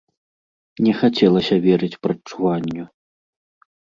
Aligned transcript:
Не 0.85 0.93
хацелася 1.01 1.55
верыць 1.67 1.99
прадчуванню. 2.07 2.83